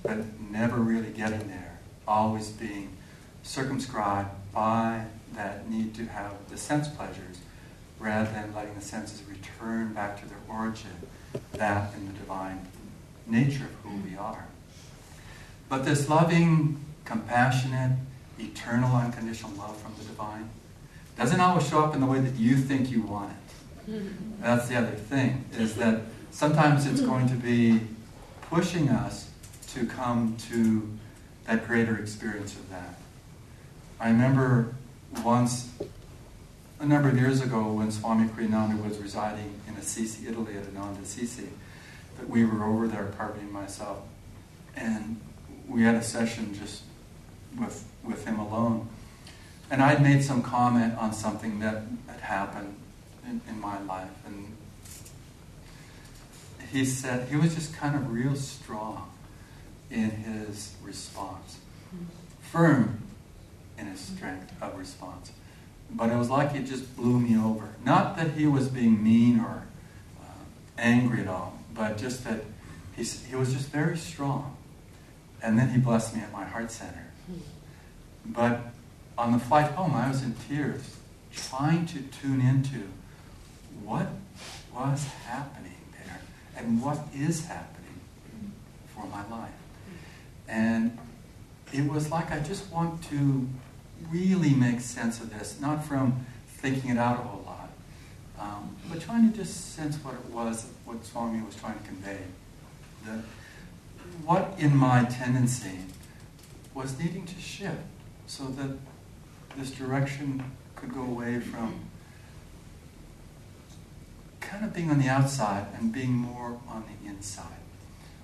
but 0.03 0.19
never 0.41 0.77
really 0.77 1.11
getting 1.11 1.49
there, 1.49 1.79
always 2.07 2.49
being 2.51 2.97
circumscribed 3.43 4.31
by 4.53 5.05
that 5.35 5.69
need 5.69 5.95
to 5.95 6.07
have 6.07 6.33
the 6.49 6.57
sense 6.57 6.89
pleasures 6.89 7.39
rather 7.99 8.31
than 8.31 8.55
letting 8.55 8.75
the 8.75 8.81
senses 8.81 9.23
return 9.25 9.93
back 9.93 10.21
to 10.21 10.29
their 10.29 10.39
origin, 10.49 10.91
that 11.53 11.93
in 11.95 12.07
the 12.07 12.13
divine 12.13 12.67
nature 13.29 13.65
of 13.65 13.91
who 13.91 13.97
we 14.09 14.17
are. 14.17 14.47
But 15.69 15.85
this 15.85 16.09
loving, 16.09 16.85
compassionate, 17.05 17.99
eternal, 18.39 18.95
unconditional 18.97 19.53
love 19.53 19.77
from 19.77 19.95
the 19.99 20.05
divine 20.05 20.49
doesn't 21.17 21.41
always 21.41 21.69
show 21.69 21.85
up 21.85 21.95
in 21.95 22.01
the 22.01 22.07
way 22.07 22.21
that 22.21 22.37
you 22.37 22.57
think 22.57 22.91
you 22.91 23.03
want 23.03 23.33
it. 23.33 24.03
That's 24.41 24.69
the 24.69 24.77
other 24.77 24.93
thing, 24.93 25.45
is 25.57 25.75
that 25.77 26.03
sometimes 26.31 26.87
it's 26.87 27.01
going 27.01 27.29
to 27.29 27.35
be 27.35 27.81
pushing 28.43 28.89
us 28.89 29.31
to 29.73 29.87
come 29.87 30.37
to 30.51 30.89
that 31.47 31.67
greater 31.67 31.99
experience 31.99 32.55
of 32.55 32.71
that. 32.71 32.99
I 34.01 34.09
remember 34.11 34.75
once, 35.25 35.73
a 36.79 36.87
number 36.87 37.09
of 37.09 37.19
years 37.19 37.41
ago, 37.41 37.73
when 37.73 37.91
Swami 37.91 38.29
Kriyananda 38.29 38.83
was 38.87 38.99
residing 38.99 39.61
in 39.67 39.75
Assisi, 39.75 40.29
Italy, 40.29 40.57
at 40.57 40.69
Ananda 40.69 41.01
Assisi, 41.03 41.49
that 42.19 42.29
we 42.29 42.45
were 42.45 42.65
over 42.65 42.87
there, 42.87 43.05
Parvati 43.17 43.41
and 43.41 43.53
myself, 43.53 43.99
and 44.77 45.21
we 45.69 45.83
had 45.83 45.95
a 45.95 46.03
session 46.03 46.55
just 46.55 46.83
with, 47.59 47.85
with 48.05 48.25
him 48.25 48.39
alone. 48.39 48.89
And 49.71 49.83
I'd 49.83 50.03
made 50.03 50.25
some 50.25 50.43
comment 50.43 50.95
on 50.99 51.13
something 51.13 51.61
that 51.61 51.83
had 52.07 52.21
happened 52.21 52.75
in, 53.27 53.41
in 53.49 53.61
my 53.61 53.81
life. 53.83 54.09
And 54.27 54.57
he 56.73 56.85
said, 56.85 57.29
he 57.29 57.37
was 57.37 57.55
just 57.55 57.75
kind 57.75 57.95
of 57.95 58.13
real 58.13 58.35
strong 58.35 59.11
in 59.91 60.11
his 60.11 60.75
response, 60.83 61.59
firm 62.41 63.03
in 63.79 63.87
his 63.87 64.01
strength 64.01 64.53
of 64.61 64.79
response. 64.79 65.33
But 65.91 66.11
it 66.11 66.17
was 66.17 66.29
like 66.29 66.55
it 66.55 66.65
just 66.65 66.97
blew 66.97 67.19
me 67.21 67.39
over. 67.39 67.71
Not 67.85 68.17
that 68.17 68.33
he 68.33 68.47
was 68.47 68.69
being 68.69 69.03
mean 69.03 69.41
or 69.41 69.63
uh, 70.21 70.45
angry 70.77 71.23
at 71.23 71.29
all, 71.29 71.58
but 71.79 71.97
just 71.97 72.25
that 72.25 72.43
he, 72.97 73.05
he 73.05 73.37
was 73.37 73.55
just 73.55 73.69
very 73.69 73.97
strong. 73.97 74.57
And 75.41 75.57
then 75.57 75.71
he 75.71 75.79
blessed 75.79 76.17
me 76.17 76.21
at 76.21 76.33
my 76.33 76.45
heart 76.45 76.73
center. 76.73 77.07
But 78.27 78.61
on 79.17 79.33
the 79.33 79.39
flight 79.39 79.71
home, 79.71 79.95
I 79.95 80.09
was 80.09 80.25
in 80.25 80.35
tears, 80.49 80.97
trying 81.33 81.87
to 81.87 82.03
tune 82.03 82.41
into 82.41 82.89
what 83.85 84.09
was 84.75 85.05
happening 85.25 85.79
there 85.93 86.21
and 86.57 86.83
what 86.83 86.99
is 87.15 87.47
happening 87.47 88.01
for 88.89 89.07
my 89.07 89.27
life. 89.29 89.51
And 90.49 90.99
it 91.73 91.87
was 91.87 92.11
like 92.11 92.33
I 92.33 92.41
just 92.41 92.73
want 92.73 93.05
to 93.05 93.49
really 94.11 94.51
make 94.51 94.81
sense 94.81 95.21
of 95.21 95.31
this, 95.31 95.61
not 95.61 95.85
from 95.85 96.27
thinking 96.49 96.91
it 96.91 96.99
out 96.99 97.21
a 97.21 97.23
whole 97.23 97.45
lot, 97.45 97.68
um, 98.39 98.77
but 98.89 99.01
trying 99.01 99.31
to 99.31 99.37
just 99.37 99.75
sense 99.75 99.97
what 99.97 100.15
it 100.15 100.25
was, 100.27 100.71
what 100.85 101.05
Swami 101.05 101.43
was 101.43 101.57
trying 101.57 101.79
to 101.79 101.85
convey. 101.85 102.19
The, 103.05 103.23
what 104.25 104.55
in 104.59 104.77
my 104.77 105.05
tendency 105.05 105.79
was 106.75 106.99
needing 106.99 107.27
to 107.27 107.41
shift 107.41 107.77
so 108.27 108.45
that 108.45 108.77
this 109.57 109.71
direction 109.71 110.45
could 110.77 110.95
go 110.95 111.03
away 111.03 111.41
from 111.41 111.89
kind 114.41 114.65
of 114.65 114.73
being 114.73 114.91
on 114.91 114.99
the 114.99 115.09
outside 115.09 115.67
and 115.79 115.93
being 115.93 116.13
more 116.13 116.61
on 116.69 116.85
the 116.87 117.09
inside. 117.09 117.59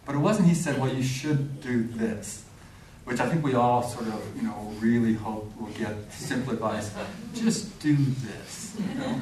But 0.07 0.15
it 0.15 0.19
wasn't 0.19 0.49
he 0.49 0.55
said, 0.55 0.79
well, 0.79 0.93
you 0.93 1.03
should 1.03 1.61
do 1.61 1.83
this, 1.83 2.45
which 3.05 3.21
I 3.21 3.29
think 3.29 3.45
we 3.45 3.55
all 3.55 3.83
sort 3.83 4.07
of, 4.07 4.37
you 4.37 4.43
know, 4.43 4.73
really 4.79 5.15
hope 5.15 5.53
we'll 5.59 5.73
get 5.73 5.95
simple 6.13 6.53
advice. 6.53 6.93
Just 7.35 7.79
do 7.81 7.97
this. 7.97 8.77
You 8.79 8.95
know? 9.01 9.21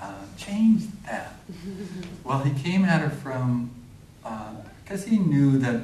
Uh, 0.00 0.14
change 0.36 0.84
that. 1.06 1.34
Well, 2.24 2.40
he 2.40 2.62
came 2.62 2.84
at 2.84 3.04
it 3.04 3.14
from 3.16 3.70
uh, 4.24 4.54
because 4.84 5.04
he 5.04 5.18
knew 5.18 5.58
that 5.58 5.82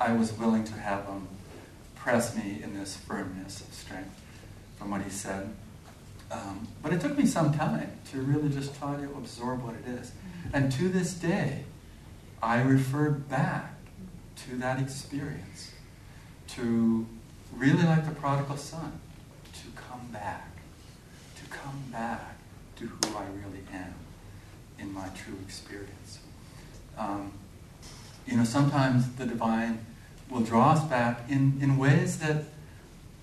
I 0.00 0.12
was 0.12 0.32
willing 0.32 0.64
to 0.64 0.72
have 0.74 1.04
him 1.06 1.28
press 1.94 2.34
me 2.36 2.60
in 2.62 2.78
this 2.78 2.96
firmness 2.96 3.60
of 3.60 3.74
strength 3.74 4.20
from 4.78 4.90
what 4.90 5.02
he 5.02 5.10
said. 5.10 5.54
Um, 6.30 6.66
but 6.82 6.92
it 6.92 7.00
took 7.00 7.16
me 7.18 7.26
some 7.26 7.52
time 7.52 7.90
to 8.10 8.18
really 8.22 8.48
just 8.48 8.76
try 8.78 8.96
to 8.96 9.04
absorb 9.16 9.62
what 9.62 9.74
it 9.74 9.86
is. 9.86 10.12
And 10.52 10.72
to 10.72 10.88
this 10.88 11.14
day, 11.14 11.64
I 12.42 12.62
refer 12.62 13.10
back 13.10 13.74
to 14.46 14.56
that 14.56 14.80
experience, 14.80 15.72
to 16.48 17.06
really 17.54 17.82
like 17.82 18.06
the 18.06 18.14
prodigal 18.14 18.56
son, 18.56 18.98
to 19.52 19.80
come 19.80 20.08
back, 20.10 20.50
to 21.36 21.44
come 21.50 21.84
back 21.92 22.36
to 22.76 22.86
who 22.86 23.16
I 23.16 23.24
really 23.24 23.64
am 23.72 23.94
in 24.78 24.92
my 24.92 25.08
true 25.08 25.36
experience. 25.46 26.18
Um, 26.98 27.32
you 28.26 28.36
know, 28.36 28.44
sometimes 28.44 29.12
the 29.16 29.26
divine 29.26 29.84
will 30.30 30.42
draw 30.42 30.72
us 30.72 30.84
back 30.84 31.28
in, 31.28 31.58
in 31.60 31.76
ways 31.76 32.18
that, 32.18 32.44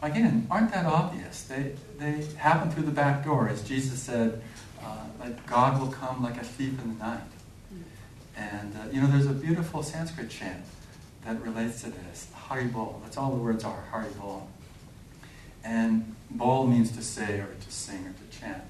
again, 0.01 0.47
aren't 0.49 0.71
that 0.71 0.85
obvious. 0.85 1.43
They, 1.43 1.73
they 1.97 2.25
happen 2.37 2.71
through 2.71 2.83
the 2.83 2.91
back 2.91 3.25
door, 3.25 3.49
as 3.49 3.61
Jesus 3.63 3.99
said, 3.99 4.41
uh, 4.83 5.05
like 5.19 5.45
God 5.45 5.79
will 5.79 5.91
come 5.91 6.21
like 6.21 6.37
a 6.37 6.43
thief 6.43 6.79
in 6.81 6.97
the 6.97 7.03
night. 7.03 7.21
And, 8.37 8.75
uh, 8.75 8.91
you 8.91 9.01
know, 9.01 9.07
there's 9.07 9.25
a 9.25 9.33
beautiful 9.33 9.83
Sanskrit 9.83 10.29
chant 10.29 10.63
that 11.25 11.41
relates 11.41 11.81
to 11.81 11.89
this, 11.89 12.27
Hari 12.33 12.67
Bol. 12.67 13.01
That's 13.03 13.17
all 13.17 13.31
the 13.31 13.37
words 13.37 13.65
are, 13.65 13.83
Hari 13.91 14.11
Bol. 14.17 14.47
And 15.63 16.15
Bol 16.31 16.65
means 16.67 16.91
to 16.91 17.01
say 17.01 17.39
or 17.39 17.49
to 17.59 17.71
sing 17.71 18.05
or 18.05 18.13
to 18.13 18.39
chant. 18.39 18.63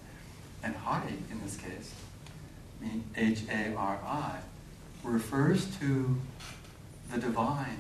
And 0.64 0.76
Hari, 0.76 1.16
in 1.32 1.42
this 1.42 1.58
case, 1.58 1.94
means 2.82 3.04
H-A-R-I, 3.16 4.40
refers 5.04 5.66
to 5.80 6.20
the 7.12 7.20
divine 7.20 7.80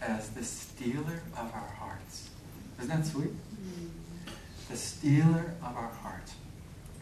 as 0.00 0.30
the 0.30 0.44
stealer 0.44 1.22
of 1.36 1.52
our 1.54 1.74
hearts. 1.78 2.30
Isn't 2.78 2.88
that 2.88 3.06
sweet? 3.06 3.28
Mm. 3.28 3.90
The 4.70 4.76
stealer 4.76 5.54
of 5.62 5.76
our 5.76 5.92
hearts. 6.02 6.34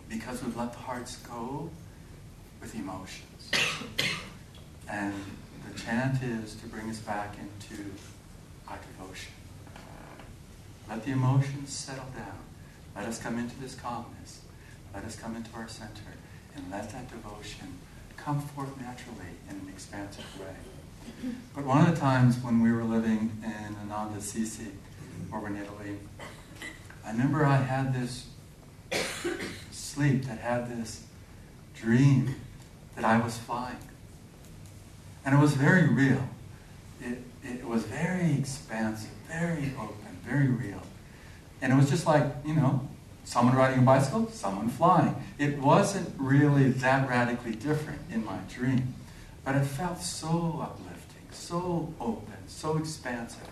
Because 0.09 0.43
we've 0.43 0.57
let 0.57 0.73
the 0.73 0.79
hearts 0.79 1.17
go 1.17 1.71
with 2.61 2.75
emotions. 2.75 3.51
and 4.89 5.15
the 5.69 5.79
chant 5.79 6.23
is 6.23 6.55
to 6.57 6.67
bring 6.67 6.89
us 6.91 6.99
back 6.99 7.37
into 7.39 7.83
our 8.69 8.79
devotion. 8.79 9.33
Let 10.89 11.05
the 11.05 11.13
emotions 11.13 11.73
settle 11.73 12.07
down. 12.17 12.39
Let 12.95 13.07
us 13.07 13.19
come 13.19 13.39
into 13.39 13.59
this 13.59 13.75
calmness. 13.75 14.41
Let 14.95 15.05
us 15.05 15.17
come 15.17 15.37
into 15.37 15.51
our 15.55 15.69
center. 15.69 16.03
And 16.57 16.71
let 16.71 16.91
that 16.93 17.11
devotion 17.11 17.79
come 18.17 18.41
forth 18.41 18.81
naturally 18.81 19.35
in 19.51 19.57
an 19.57 19.69
expansive 19.69 20.25
way. 20.39 20.55
But 21.55 21.65
one 21.65 21.87
of 21.87 21.93
the 21.93 22.01
times 22.01 22.39
when 22.39 22.63
we 22.63 22.73
were 22.73 22.85
living 22.85 23.33
in 23.43 23.77
Ananda 23.83 24.19
Assisi 24.19 24.69
over 25.33 25.49
in 25.49 25.57
Italy, 25.57 25.99
I 27.05 27.11
remember 27.11 27.45
I 27.45 27.57
had 27.57 27.93
this 27.93 28.27
sleep 29.71 30.25
that 30.25 30.39
had 30.39 30.71
this 30.71 31.05
dream 31.75 32.37
that 32.95 33.05
I 33.05 33.19
was 33.19 33.37
flying. 33.37 33.77
And 35.25 35.35
it 35.35 35.41
was 35.41 35.55
very 35.55 35.89
real. 35.89 36.29
It, 37.01 37.23
it 37.43 37.67
was 37.67 37.83
very 37.83 38.33
expansive, 38.35 39.11
very 39.29 39.73
open, 39.79 40.19
very 40.25 40.49
real. 40.49 40.83
And 41.61 41.73
it 41.73 41.77
was 41.77 41.91
just 41.91 42.07
like, 42.07 42.25
you 42.47 42.55
know, 42.55 42.89
someone 43.25 43.57
riding 43.57 43.81
a 43.81 43.83
bicycle, 43.83 44.31
someone 44.31 44.69
flying. 44.69 45.15
It 45.39 45.59
wasn't 45.59 46.15
really 46.19 46.71
that 46.71 47.09
radically 47.09 47.55
different 47.55 48.01
in 48.11 48.25
my 48.25 48.39
dream, 48.49 48.95
but 49.45 49.55
it 49.55 49.65
felt 49.65 50.01
so 50.01 50.61
uplifting, 50.63 51.27
so 51.31 51.93
open, 52.01 52.37
so 52.47 52.77
expansive 52.77 53.49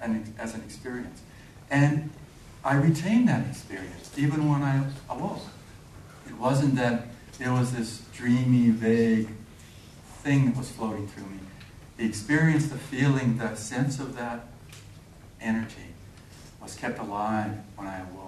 and, 0.00 0.34
as 0.38 0.54
an 0.54 0.62
experience. 0.62 1.22
And 1.70 2.10
I 2.64 2.74
retained 2.74 3.28
that 3.28 3.46
experience 3.48 4.10
even 4.16 4.48
when 4.48 4.62
I 4.62 4.84
awoke. 5.08 5.42
It 6.26 6.36
wasn't 6.38 6.76
that 6.76 7.08
there 7.38 7.52
was 7.52 7.72
this 7.72 8.02
dreamy, 8.14 8.70
vague 8.70 9.28
thing 10.22 10.46
that 10.46 10.56
was 10.56 10.70
floating 10.70 11.06
through 11.08 11.24
me. 11.26 11.38
The 11.96 12.06
experience, 12.06 12.68
the 12.68 12.78
feeling, 12.78 13.38
the 13.38 13.54
sense 13.54 14.00
of 14.00 14.16
that 14.16 14.46
energy 15.40 15.94
was 16.60 16.74
kept 16.74 16.98
alive 16.98 17.52
when 17.76 17.86
I 17.86 18.00
awoke. 18.00 18.23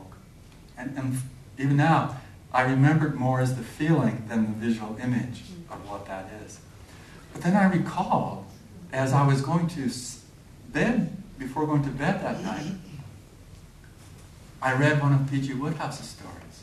And, 0.79 0.97
and 0.97 1.19
even 1.59 1.77
now, 1.77 2.17
I 2.53 2.63
remember 2.63 3.09
it 3.09 3.15
more 3.15 3.41
as 3.41 3.57
the 3.57 3.63
feeling 3.63 4.25
than 4.29 4.47
the 4.47 4.67
visual 4.67 4.97
image 5.03 5.43
of 5.71 5.89
what 5.89 6.07
that 6.07 6.31
is. 6.45 6.61
But 7.33 7.43
then 7.43 7.57
I 7.57 7.71
recalled, 7.71 8.45
as 8.93 9.13
I 9.13 9.27
was 9.27 9.43
going 9.43 9.69
to 9.69 9.91
bed, 10.73 11.17
before 11.39 11.67
going 11.67 11.83
to 11.85 11.91
bed 11.91 12.23
that 12.23 12.43
night, 12.43 12.73
I 14.63 14.75
read 14.75 15.03
one 15.03 15.13
of 15.13 15.31
P.G. 15.31 15.53
Wodehouse's 15.53 16.09
stories. 16.09 16.63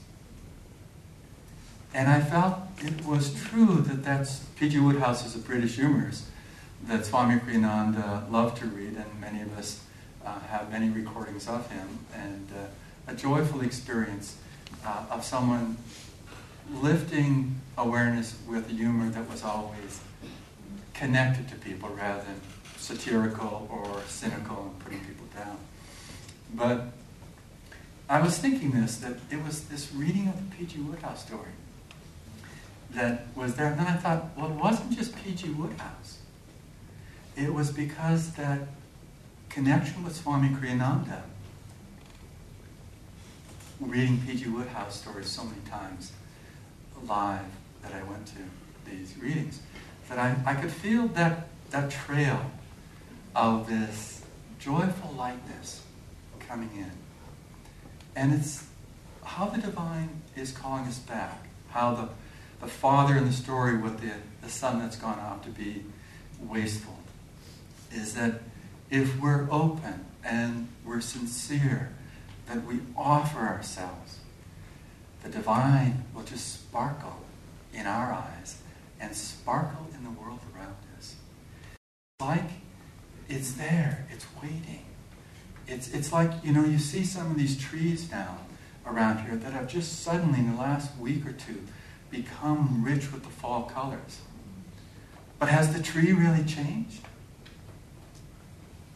And 1.93 2.10
I 2.10 2.22
felt 2.22 2.55
it 2.79 3.05
was 3.05 3.39
true 3.43 3.75
that 3.82 4.03
that's 4.03 4.39
P.G. 4.58 4.79
Wodehouse 4.79 5.25
is 5.25 5.36
a 5.36 5.39
British 5.39 5.75
humorist 5.75 6.25
that 6.88 7.05
Swami 7.05 7.39
Kriyananda 7.39 8.29
loved 8.32 8.58
to 8.58 8.65
read, 8.65 8.96
and 8.96 9.22
many 9.22 9.41
of 9.41 9.58
us 9.58 9.84
uh, 10.25 10.39
have 10.39 10.72
many 10.72 10.89
recordings 10.89 11.48
of 11.48 11.70
him, 11.72 12.00
and 12.13 12.50
uh, 12.51 12.65
a 13.07 13.13
joyful 13.13 13.62
experience 13.62 14.38
uh, 14.86 15.05
of 15.12 15.24
someone 15.24 15.77
lifting 16.72 17.60
awareness 17.77 18.36
with 18.48 18.69
humor 18.69 19.10
that 19.10 19.29
was 19.29 19.43
always 19.43 20.00
connected 20.93 21.48
to 21.50 21.55
people 21.55 21.89
rather 21.89 22.24
than 22.24 22.39
satirical 22.77 23.67
or 23.72 24.01
cynical 24.07 24.63
and 24.63 24.79
putting 24.79 25.00
people 25.00 25.25
down. 25.36 25.57
But 26.53 26.88
I 28.10 28.22
was 28.22 28.38
thinking 28.38 28.72
this, 28.72 28.98
that 28.98 29.13
it 29.31 29.43
was 29.43 29.65
this 29.65 29.91
reading 29.93 30.27
of 30.27 30.36
the 30.38 30.55
P.G. 30.55 30.79
Wodehouse 30.79 31.25
story 31.25 31.51
that 32.91 33.27
was 33.36 33.55
there. 33.55 33.67
And 33.67 33.79
then 33.79 33.88
I 33.88 33.93
thought, 33.93 34.25
well, 34.38 34.51
it 34.51 34.55
wasn't 34.55 34.95
just 34.95 35.15
P.G. 35.24 35.50
Wodehouse. 35.50 36.19
It 37.36 37.53
was 37.53 37.72
because 37.72 38.31
that 38.33 38.60
connection 39.50 40.03
with 40.03 40.15
Swami 40.15 40.50
Kriyananda, 40.50 41.22
reading 43.86 44.22
P.G. 44.25 44.46
Wodehouse 44.50 45.02
stories 45.02 45.28
so 45.28 45.44
many 45.44 45.62
times 45.70 46.12
live 47.08 47.46
that 47.82 47.94
I 47.94 48.04
went 48.04 48.28
to 48.28 48.90
these 48.90 49.16
readings, 49.18 49.62
that 50.10 50.18
I, 50.18 50.36
I 50.46 50.56
could 50.56 50.72
feel 50.72 51.08
that, 51.10 51.48
that 51.72 51.92
trail 51.92 52.52
of 53.36 53.68
this 53.68 54.24
joyful 54.60 55.13
lightness 55.18 55.84
coming 56.40 56.70
in. 56.75 56.92
And 58.16 58.34
it's 58.34 58.66
how 59.24 59.48
the 59.48 59.62
divine 59.62 60.10
is 60.36 60.52
calling 60.52 60.86
us 60.86 61.00
back, 61.00 61.48
how 61.70 61.96
the, 61.96 62.10
the 62.62 62.72
father 62.72 63.18
in 63.18 63.25
the 63.25 63.34
story 63.34 63.78
with 63.78 64.00
the, 64.00 64.13
the 64.42 64.50
son 64.50 64.80
that's 64.80 64.96
gone 64.96 65.20
off 65.20 65.44
to 65.44 65.50
be 65.50 65.84
wasteful, 66.40 66.98
is 67.92 68.13
that 68.16 68.42
if 68.90 69.20
we're 69.20 69.48
open 69.52 70.06
and 70.24 70.68
we're 70.86 71.02
sincere, 71.02 71.92
that 72.48 72.66
we 72.66 72.80
offer 72.98 73.40
ourselves, 73.40 74.20
the 75.24 75.30
divine 75.30 76.04
will 76.14 76.24
just 76.24 76.54
sparkle 76.54 77.22
in 77.74 77.86
our 77.86 78.12
eyes 78.12 78.62
and 79.00 79.16
sparkle 79.16 79.88
in 79.96 80.04
the 80.04 80.10
world 80.10 80.40
around 80.54 80.76
us. 80.98 81.16
Like 82.20 82.50
it's 83.30 83.54
there, 83.54 84.06
it's 84.12 84.26
waiting. 84.42 84.86
It's, 85.68 85.94
it's 85.94 86.12
like, 86.12 86.32
you 86.44 86.52
know, 86.52 86.66
you 86.66 86.78
see 86.78 87.06
some 87.06 87.32
of 87.32 87.38
these 87.38 87.58
trees 87.58 88.12
now 88.12 88.38
around 88.86 89.26
here 89.26 89.36
that 89.38 89.54
have 89.54 89.68
just 89.68 90.04
suddenly, 90.04 90.40
in 90.40 90.52
the 90.52 90.62
last 90.62 90.98
week 90.98 91.25
or 91.25 91.32
two, 91.32 91.64
become 92.10 92.84
rich 92.84 93.12
with 93.12 93.24
the 93.24 93.29
fall 93.29 93.64
colors. 93.64 94.20
But 95.40 95.50
has 95.50 95.74
the 95.74 95.82
tree 95.82 96.12
really 96.12 96.44
changed? 96.44 97.01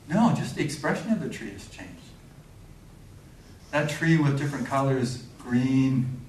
No, 0.10 0.34
just 0.36 0.56
the 0.56 0.64
expression 0.64 1.12
of 1.12 1.22
the 1.22 1.30
tree 1.30 1.52
has 1.52 1.68
changed. 1.68 1.97
That 3.72 3.90
tree 3.90 4.18
with 4.18 4.38
different 4.38 4.66
colors, 4.66 5.24
green, 5.42 6.22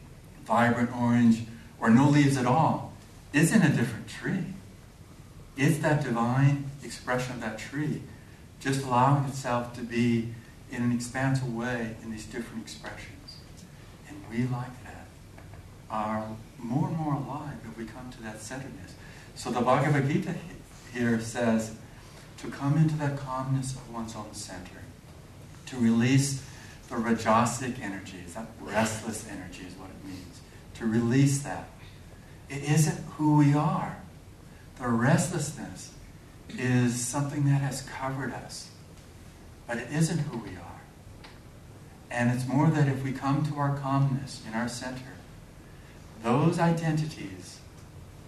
vibrant 0.45 0.95
orange, 0.97 1.45
or 1.81 1.91
no 1.91 2.09
leaves 2.09 2.37
at 2.37 2.47
all, 2.47 2.93
isn't 3.33 3.63
a 3.63 3.69
different 3.69 4.09
tree. 4.09 4.55
It's 5.57 5.79
that 5.79 6.03
divine 6.03 6.71
expression 6.83 7.35
of 7.35 7.41
that 7.41 7.59
tree, 7.59 8.03
just 8.61 8.85
allowing 8.85 9.25
itself 9.25 9.75
to 9.75 9.83
be 9.83 10.33
in 10.71 10.83
an 10.83 10.93
expansive 10.93 11.55
way 11.55 11.97
in 12.03 12.11
these 12.11 12.27
different 12.27 12.63
expressions. 12.63 13.37
And 14.09 14.23
we, 14.31 14.45
like 14.45 14.85
that, 14.85 15.07
are 15.91 16.29
more 16.59 16.89
and 16.89 16.97
more 16.97 17.15
alive 17.15 17.57
if 17.71 17.77
we 17.79 17.85
come 17.85 18.11
to 18.11 18.23
that 18.23 18.41
centeredness. 18.41 18.95
So 19.35 19.51
the 19.51 19.61
Bhagavad 19.61 20.09
Gita 20.09 20.35
here 20.93 21.21
says 21.21 21.75
to 22.39 22.49
come 22.49 22.77
into 22.77 22.97
that 22.97 23.17
calmness 23.17 23.73
of 23.73 23.93
one's 23.93 24.15
own 24.15 24.33
center, 24.33 24.83
to 25.67 25.77
release 25.77 26.43
the 26.89 26.97
rajasic 26.97 27.81
energies, 27.81 28.35
that 28.35 28.47
restless 28.61 29.29
energy 29.31 29.65
is 29.67 29.75
what 29.75 29.91
it 29.91 30.09
means, 30.09 30.41
to 30.75 30.87
release 30.87 31.41
that. 31.41 31.69
It 32.49 32.65
isn't 32.65 33.05
who 33.17 33.37
we 33.37 33.55
are. 33.55 33.99
The 34.81 34.89
restlessness 34.89 35.93
is 36.57 36.99
something 36.99 37.45
that 37.45 37.61
has 37.61 37.83
covered 37.83 38.33
us, 38.33 38.71
but 39.67 39.77
it 39.77 39.89
isn't 39.93 40.19
who 40.19 40.39
we 40.39 40.51
are. 40.51 40.81
And 42.11 42.31
it's 42.31 42.49
more 42.49 42.69
that 42.71 42.89
if 42.89 43.05
we 43.05 43.13
come 43.13 43.45
to 43.47 43.57
our 43.59 43.77
calmness 43.77 44.43
in 44.49 44.55
our 44.55 44.69
center, 44.69 45.13
those 46.23 46.59
identities 46.59 47.59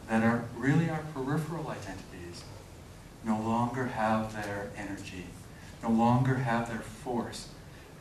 that 0.08 0.22
are 0.22 0.44
really 0.56 0.90
our 0.90 1.02
peripheral 1.14 1.68
identities 1.68 2.44
no 3.24 3.40
longer 3.40 3.86
have 3.86 4.34
their 4.34 4.70
energy, 4.76 5.26
no 5.82 5.88
longer 5.88 6.36
have 6.36 6.68
their 6.68 6.80
force 6.80 7.48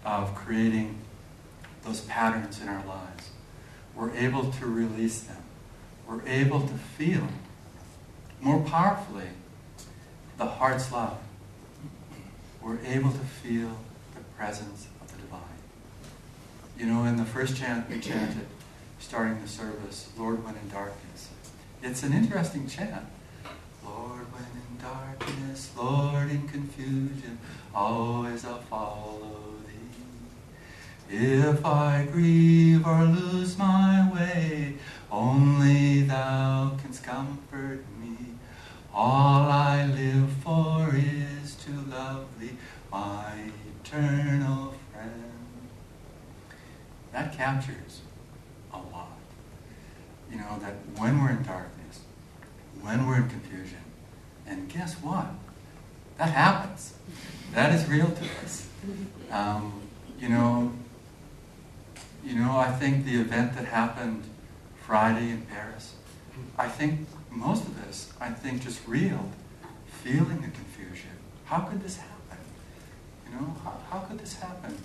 of 0.05 0.35
creating 0.35 0.97
those 1.83 2.01
patterns 2.01 2.62
in 2.62 2.67
our 2.67 2.85
lives. 2.85 3.29
We're 3.95 4.12
able 4.12 4.51
to 4.51 4.65
release 4.65 5.21
them. 5.21 5.43
We're 6.07 6.25
able 6.25 6.62
to 6.62 6.73
feel 6.73 7.27
more 8.41 8.62
powerfully 8.62 9.27
the 10.38 10.45
heart's 10.45 10.91
love. 10.91 11.17
We're 12.62 12.79
able 12.85 13.12
to 13.12 13.19
feel 13.19 13.77
the 14.15 14.21
presence 14.38 14.88
of 15.01 15.12
the 15.12 15.17
divine. 15.21 15.41
You 16.77 16.85
know, 16.85 17.03
in 17.03 17.17
the 17.17 17.25
first 17.25 17.57
chant 17.57 17.89
we 17.89 17.99
chanted, 17.99 18.47
starting 18.99 19.41
the 19.41 19.47
service, 19.47 20.09
Lord, 20.17 20.43
when 20.45 20.55
in 20.55 20.69
darkness. 20.69 21.29
It's 21.83 22.03
an 22.03 22.13
interesting 22.13 22.67
chant. 22.67 23.05
Lord, 23.83 24.25
when 24.31 24.43
in 24.43 24.81
darkness, 24.81 25.71
Lord, 25.77 26.29
in 26.29 26.47
confusion, 26.47 27.38
always 27.73 28.45
I'll 28.45 28.59
follow. 28.59 29.48
If 31.12 31.65
I 31.65 32.08
grieve 32.12 32.86
or 32.86 33.04
lose 33.04 33.58
my 33.58 34.12
way, 34.13 34.76
only 35.12 36.04
thou 36.04 36.78
canst 36.82 37.04
comfort 37.04 37.84
me. 38.00 38.15
All 38.93 39.50
I 39.50 39.88
live 39.88 40.30
for 40.43 40.93
is 40.95 41.56
to 41.65 41.72
love 41.89 42.28
thee, 42.39 42.52
my 42.91 43.50
eternal 43.84 44.76
friend. 44.93 45.24
That 47.12 47.34
captures 47.34 48.02
a 48.72 48.78
lot. 48.78 49.17
You 50.32 50.38
know, 50.38 50.60
that 50.60 50.76
when 50.98 51.24
we're 51.24 51.32
in 51.32 51.41
darkness, 51.41 52.02
when 52.82 53.08
we're 53.08 53.17
in 53.17 53.30
confusion, 53.30 53.82
and 54.45 54.69
guess 54.69 54.93
what? 54.95 55.26
That 56.19 56.30
happens. 56.30 56.93
That 57.54 57.74
is 57.74 57.89
real 57.89 58.12
to 58.12 58.24
us. 58.43 58.67
Um, 59.32 59.82
you 60.19 60.30
know, 60.30 60.72
you 62.23 62.36
know, 62.36 62.58
I 62.58 62.71
think 62.71 63.05
the 63.05 63.15
event 63.15 63.55
that 63.55 63.65
happened 63.65 64.23
Friday 64.86 65.29
in 65.29 65.41
Paris, 65.43 65.95
I 66.58 66.67
think 66.67 67.08
most 67.32 67.65
of 67.65 67.88
us, 67.88 68.12
I 68.19 68.29
think, 68.29 68.62
just 68.62 68.86
reeled, 68.88 69.32
feeling 69.88 70.41
the 70.41 70.49
confusion. 70.49 71.12
How 71.45 71.60
could 71.60 71.82
this 71.82 71.97
happen? 71.97 72.38
You 73.25 73.36
know, 73.36 73.55
how, 73.63 73.77
how 73.89 73.99
could 73.99 74.19
this 74.19 74.34
happen 74.39 74.75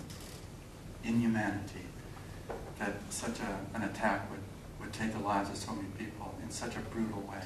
in 1.03 1.19
humanity? 1.19 1.85
That 2.79 2.93
such 3.09 3.39
a, 3.39 3.75
an 3.75 3.83
attack 3.83 4.29
would, 4.29 4.39
would 4.79 4.93
take 4.93 5.13
the 5.13 5.19
lives 5.19 5.49
of 5.49 5.57
so 5.57 5.73
many 5.73 5.87
people 5.97 6.35
in 6.43 6.51
such 6.51 6.75
a 6.75 6.79
brutal 6.79 7.21
way. 7.21 7.43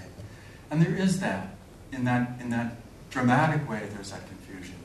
And 0.72 0.82
there 0.82 0.96
is 0.96 1.20
that. 1.20 1.56
In 1.92 2.04
that, 2.04 2.40
in 2.40 2.50
that 2.52 2.76
dramatic 3.10 3.68
way, 3.68 3.90
there's 3.92 4.12
that 4.12 4.28
confusion. 4.28 4.76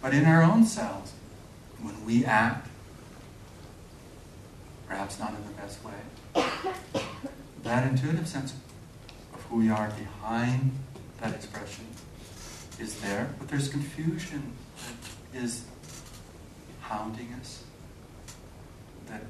But 0.00 0.14
in 0.14 0.24
our 0.24 0.42
own 0.42 0.64
selves, 0.64 1.12
when 1.82 2.04
we 2.06 2.24
act, 2.24 2.67
perhaps 4.88 5.18
not 5.18 5.34
in 5.34 5.44
the 5.44 5.52
best 5.52 5.78
way, 5.84 5.92
that 7.62 7.86
intuitive 7.86 8.26
sense 8.26 8.54
of 9.34 9.42
who 9.42 9.56
we 9.56 9.68
are 9.68 9.90
behind 9.90 10.72
that 11.20 11.34
expression 11.34 11.84
is 12.80 13.00
there, 13.00 13.28
but 13.38 13.48
there's 13.48 13.68
confusion 13.68 14.52
that 14.78 15.38
is 15.42 15.64
hounding 16.80 17.34
us, 17.40 17.64
that 19.08 19.22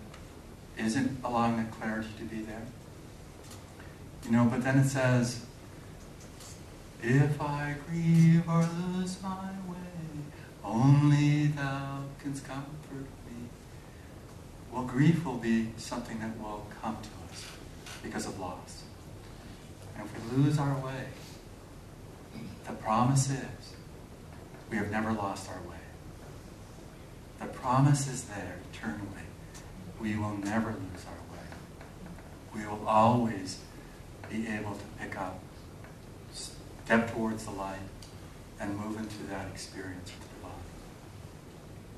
isn't 0.76 1.18
allowing 1.24 1.56
that 1.56 1.70
clarity 1.72 2.08
to 2.18 2.24
be 2.24 2.42
there. 2.42 2.62
You 4.24 4.30
know, 4.32 4.44
but 4.44 4.62
then 4.62 4.78
it 4.78 4.88
says, 4.88 5.44
if 7.02 7.40
I 7.40 7.76
grieve 7.88 8.48
or 8.48 8.68
lose 8.94 9.20
my 9.22 9.50
way, 9.68 9.76
only 10.64 11.46
thou 11.48 12.02
canst 12.22 12.44
comfort 12.44 12.70
me. 12.70 12.74
Well, 12.74 12.77
grief 14.88 15.24
will 15.24 15.36
be 15.36 15.68
something 15.76 16.18
that 16.20 16.36
will 16.40 16.66
come 16.82 16.96
to 16.96 17.08
us 17.30 17.44
because 18.02 18.26
of 18.26 18.40
loss. 18.40 18.82
And 19.96 20.06
if 20.06 20.32
we 20.32 20.42
lose 20.42 20.58
our 20.58 20.74
way, 20.78 21.04
the 22.66 22.72
promise 22.72 23.30
is 23.30 23.74
we 24.70 24.76
have 24.76 24.90
never 24.90 25.12
lost 25.12 25.48
our 25.50 25.70
way. 25.70 25.76
The 27.40 27.46
promise 27.46 28.08
is 28.08 28.24
there 28.24 28.58
eternally. 28.72 29.26
We 30.00 30.16
will 30.16 30.36
never 30.36 30.70
lose 30.70 31.04
our 31.06 31.36
way. 31.36 31.46
We 32.54 32.66
will 32.66 32.86
always 32.86 33.60
be 34.30 34.46
able 34.48 34.74
to 34.74 34.84
pick 35.00 35.18
up, 35.18 35.40
step 36.32 37.12
towards 37.12 37.44
the 37.44 37.52
light, 37.52 37.78
and 38.60 38.76
move 38.76 38.96
into 38.98 39.22
that 39.30 39.48
experience 39.48 40.10
with 40.18 40.28
the 40.28 40.34
divine. 40.36 40.52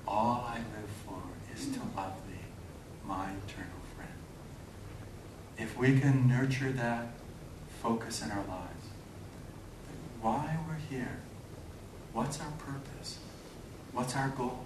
All 0.07 0.45
I 0.47 0.57
live 0.57 0.91
for 1.07 1.23
is 1.55 1.67
to 1.75 1.81
love 1.97 2.15
my 3.07 3.31
eternal 3.47 3.81
friend. 3.97 4.11
If 5.59 5.77
we 5.77 5.99
can 5.99 6.29
nurture 6.29 6.73
that 6.73 7.09
focus 7.83 8.23
in 8.23 8.31
our 8.31 8.45
lives, 8.47 8.87
why 10.21 10.59
we're 10.69 10.97
here, 10.97 11.19
what's 12.13 12.41
our 12.41 12.53
purpose, 12.59 13.19
what's 13.93 14.15
our 14.15 14.29
goal, 14.29 14.65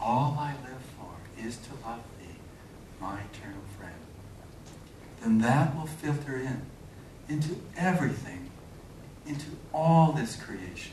all 0.00 0.36
I 0.38 0.52
live 0.62 0.82
for 0.96 1.42
is 1.42 1.56
to 1.58 1.70
love 1.86 2.02
thee, 2.18 2.36
my 3.00 3.20
eternal 3.32 3.62
friend, 3.78 3.94
then 5.22 5.38
that 5.38 5.76
will 5.76 5.86
filter 5.86 6.36
in 6.36 6.62
into 7.28 7.60
everything, 7.76 8.50
into 9.26 9.46
all 9.72 10.12
this 10.12 10.36
creation, 10.36 10.92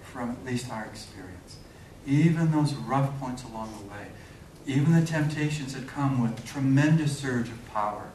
from 0.00 0.30
at 0.30 0.44
least 0.44 0.70
our 0.70 0.84
experience. 0.84 1.56
Even 2.06 2.52
those 2.52 2.72
rough 2.74 3.18
points 3.18 3.42
along 3.42 3.72
the 3.78 3.92
way, 3.92 4.06
even 4.66 4.92
the 4.92 5.06
temptations 5.06 5.74
that 5.74 5.86
come 5.86 6.20
with 6.20 6.44
tremendous 6.44 7.16
surge 7.16 7.48
of 7.48 7.66
power 7.72 8.10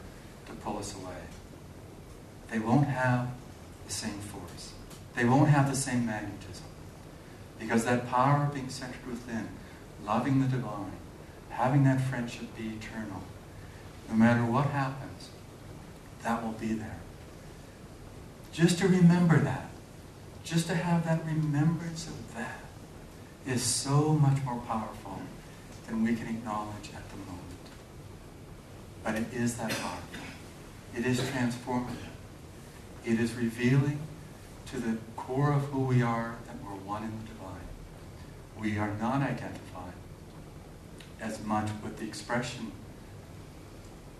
to 0.45 0.51
pull 0.53 0.77
us 0.77 0.93
away, 0.93 1.21
they 2.49 2.59
won't 2.59 2.87
have 2.87 3.29
the 3.87 3.93
same 3.93 4.19
force. 4.19 4.73
They 5.15 5.23
won't 5.23 5.49
have 5.49 5.69
the 5.69 5.75
same 5.75 6.05
magnetism. 6.05 6.65
Because 7.57 7.85
that 7.85 8.09
power 8.09 8.45
of 8.45 8.53
being 8.53 8.69
centered 8.69 9.07
within 9.07 9.47
loving 10.03 10.41
the 10.41 10.47
divine, 10.47 10.91
having 11.49 11.85
that 11.85 12.01
friendship 12.01 12.55
be 12.57 12.69
eternal, 12.69 13.21
no 14.09 14.15
matter 14.15 14.43
what 14.43 14.67
happens, 14.67 15.29
that 16.23 16.43
will 16.43 16.53
be 16.53 16.73
there. 16.73 16.99
Just 18.51 18.79
to 18.79 18.87
remember 18.87 19.39
that, 19.39 19.69
just 20.43 20.67
to 20.67 20.75
have 20.75 21.05
that 21.05 21.25
remembrance 21.25 22.07
of 22.07 22.35
that, 22.35 22.59
is 23.47 23.63
so 23.63 24.13
much 24.13 24.43
more 24.43 24.59
powerful 24.67 25.21
than 25.87 26.03
we 26.03 26.15
can 26.15 26.27
acknowledge 26.27 26.89
at 26.95 27.09
the 27.09 27.17
moment. 27.17 27.41
But 29.03 29.15
it 29.15 29.33
is 29.33 29.57
that 29.57 29.69
powerful. 29.69 30.19
It 30.95 31.05
is 31.05 31.19
transformative. 31.19 31.95
It 33.05 33.19
is 33.19 33.33
revealing 33.33 33.99
to 34.67 34.77
the 34.77 34.97
core 35.15 35.53
of 35.53 35.63
who 35.65 35.79
we 35.79 36.01
are 36.01 36.35
that 36.45 36.55
we're 36.63 36.71
one 36.71 37.03
in 37.03 37.11
the 37.11 37.25
divine. 37.25 37.67
We 38.59 38.77
are 38.77 38.93
not 38.99 39.21
identified 39.21 39.93
as 41.19 41.43
much 41.43 41.69
with 41.83 41.97
the 41.97 42.05
expression 42.05 42.71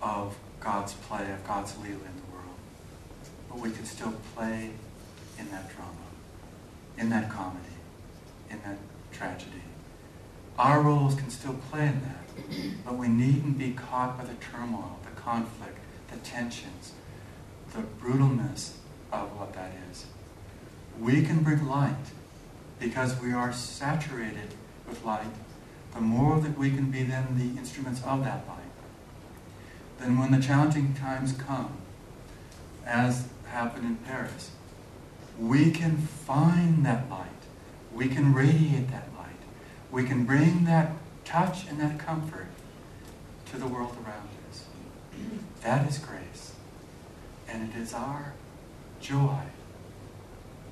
of 0.02 0.38
God's 0.60 0.94
play, 0.94 1.32
of 1.32 1.46
God's 1.46 1.74
Leela 1.74 1.86
in 1.86 2.16
the 2.16 2.32
world. 2.32 2.58
But 3.50 3.60
we 3.60 3.72
can 3.72 3.86
still 3.86 4.14
play 4.36 4.72
in 5.38 5.52
that 5.52 5.76
drama, 5.76 5.92
in 6.98 7.10
that 7.10 7.30
comedy, 7.30 7.76
in 8.50 8.62
that 8.64 8.78
tragedy. 9.12 9.62
Our 10.58 10.82
roles 10.82 11.16
can 11.16 11.30
still 11.30 11.56
play 11.70 11.88
in 11.88 12.02
that, 12.02 12.86
but 12.86 12.98
we 12.98 13.08
needn't 13.08 13.58
be 13.58 13.72
caught 13.72 14.18
by 14.18 14.26
the 14.26 14.36
turmoil, 14.36 15.00
the 15.04 15.20
conflict, 15.20 15.78
the 16.12 16.18
tensions, 16.18 16.94
the 17.74 17.82
brutalness 17.82 18.74
of 19.12 19.38
what 19.40 19.54
that 19.54 19.72
is. 19.90 20.06
We 21.00 21.24
can 21.24 21.44
bring 21.44 21.66
light 21.68 21.96
because 22.80 23.20
we 23.20 23.32
are 23.32 23.54
saturated 23.54 24.54
with 24.88 25.04
light 25.06 25.32
the 25.94 26.02
more 26.02 26.40
that 26.40 26.58
we 26.58 26.70
can 26.70 26.90
be 26.90 27.04
then 27.04 27.38
the 27.38 27.60
instruments 27.60 28.02
of 28.04 28.24
that 28.24 28.48
light, 28.48 28.58
then 30.00 30.18
when 30.18 30.32
the 30.32 30.42
challenging 30.42 30.94
times 30.94 31.34
come, 31.34 31.74
as 32.86 33.28
happened 33.48 33.86
in 33.86 33.96
Paris, 33.98 34.52
we 35.38 35.72
can 35.72 35.98
find 35.98 36.86
that 36.86 37.10
light. 37.10 37.28
We 37.94 38.08
can 38.08 38.34
radiate 38.34 38.90
that. 38.92 39.11
We 39.92 40.06
can 40.06 40.26
bring 40.26 40.64
that 40.66 40.94
touch 41.26 41.68
and 41.68 41.80
that 41.82 42.00
comfort 42.00 42.48
to 43.52 43.58
the 43.58 43.68
world 43.68 43.96
around 44.06 44.30
us. 44.50 44.66
That 45.62 45.88
is 45.90 45.98
grace. 45.98 46.54
And 47.50 47.70
it 47.70 47.78
is 47.78 47.94
our 47.94 48.34
joy, 49.02 49.40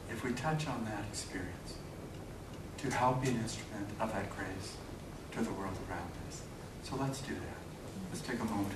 if 0.09 0.23
we 0.23 0.31
touch 0.31 0.67
on 0.67 0.85
that 0.85 1.03
experience, 1.11 1.75
to 2.77 2.89
help 2.89 3.21
be 3.21 3.29
an 3.29 3.37
instrument 3.37 3.89
of 3.99 4.13
that 4.13 4.33
grace 4.35 4.77
to 5.33 5.41
the 5.41 5.51
world 5.51 5.75
around 5.89 6.11
us. 6.29 6.41
So 6.83 6.95
let's 6.95 7.19
do 7.21 7.33
that. 7.33 7.59
Let's 8.11 8.25
take 8.25 8.39
a 8.39 8.45
moment 8.45 8.73